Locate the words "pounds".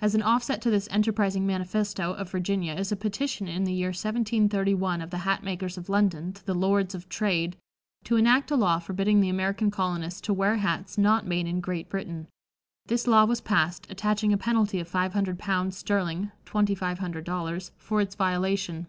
15.38-15.76